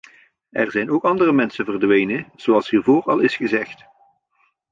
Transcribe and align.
Er 0.49 0.71
zijn 0.71 0.89
ook 0.91 1.03
andere 1.03 1.31
mensen 1.31 1.65
verdwenen, 1.65 2.31
zoals 2.35 2.69
hiervoor 2.69 3.03
al 3.03 3.19
is 3.19 3.35
gezegd. 3.35 3.85